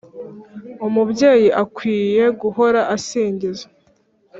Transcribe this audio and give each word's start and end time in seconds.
umubyeyi 0.87 1.49
akwiye 1.63 2.25
guhora 2.41 2.81
asingizwa 2.95 3.69